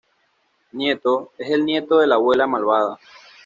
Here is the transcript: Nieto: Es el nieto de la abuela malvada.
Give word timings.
Nieto: 0.73 1.31
Es 1.37 1.51
el 1.51 1.63
nieto 1.63 1.99
de 1.99 2.07
la 2.07 2.15
abuela 2.15 2.47
malvada. 2.47 2.97